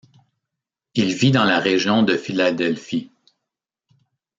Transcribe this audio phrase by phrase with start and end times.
[0.95, 3.11] Il vit dans la région de Philadelphie.